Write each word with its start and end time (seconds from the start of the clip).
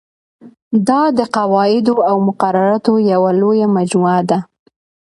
دا 0.87 1.01
د 1.17 1.19
قواعدو 1.35 1.95
او 2.09 2.15
مقرراتو 2.27 2.93
یوه 3.11 3.31
لویه 3.41 3.67
مجموعه 3.77 4.21
ده. 4.29 4.39